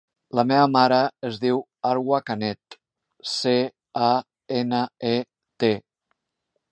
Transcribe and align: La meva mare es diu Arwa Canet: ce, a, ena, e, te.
La 0.37 0.43
meva 0.51 0.69
mare 0.75 1.01
es 1.29 1.35
diu 1.43 1.59
Arwa 1.89 2.19
Canet: 2.29 2.77
ce, 3.33 3.53
a, 4.07 4.11
ena, 4.61 4.81
e, 5.13 5.15
te. 5.65 5.73